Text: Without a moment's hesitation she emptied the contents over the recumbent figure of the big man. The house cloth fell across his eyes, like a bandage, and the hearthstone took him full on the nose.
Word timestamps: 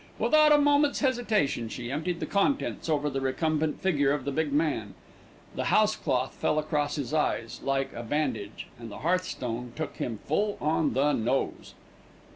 Without 0.17 0.51
a 0.51 0.57
moment's 0.57 1.01
hesitation 1.01 1.69
she 1.69 1.91
emptied 1.91 2.19
the 2.19 2.25
contents 2.25 2.89
over 2.89 3.07
the 3.07 3.21
recumbent 3.21 3.79
figure 3.79 4.11
of 4.11 4.25
the 4.25 4.31
big 4.31 4.51
man. 4.51 4.95
The 5.53 5.65
house 5.65 5.95
cloth 5.95 6.33
fell 6.33 6.57
across 6.57 6.95
his 6.95 7.13
eyes, 7.13 7.59
like 7.63 7.93
a 7.93 8.01
bandage, 8.01 8.65
and 8.79 8.89
the 8.89 8.97
hearthstone 9.05 9.73
took 9.75 9.97
him 9.97 10.17
full 10.25 10.57
on 10.59 10.93
the 10.95 11.13
nose. 11.13 11.75